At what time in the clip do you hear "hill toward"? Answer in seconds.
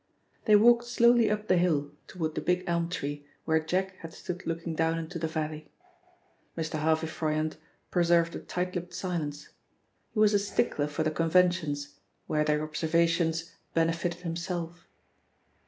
1.59-2.33